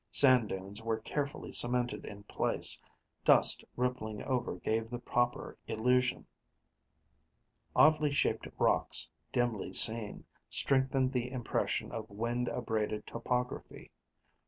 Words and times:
Sand 0.09 0.49
dunes 0.49 0.81
were 0.81 0.97
carefully 0.97 1.51
cemented 1.51 2.05
in 2.05 2.23
place; 2.23 2.81
dust 3.23 3.63
rippling 3.75 4.23
over 4.23 4.55
gave 4.55 4.89
the 4.89 4.97
proper 4.97 5.59
illusion. 5.67 6.25
Oddly 7.75 8.11
shaped 8.11 8.47
rocks, 8.57 9.11
dimly 9.31 9.73
seen, 9.73 10.25
strengthened 10.49 11.13
the 11.13 11.29
impression 11.29 11.91
of 11.91 12.09
wind 12.09 12.47
abraded 12.47 13.05
topography. 13.05 13.91